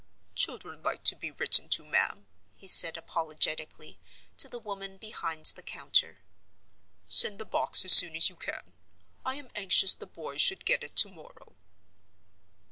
[0.33, 3.99] —"Children like to be written to, ma'am," he said, apologetically,
[4.37, 6.21] to the woman behind the counter.
[7.05, 10.95] "Send the box as soon as you can—I am anxious the boy should get it
[10.95, 11.55] to morrow."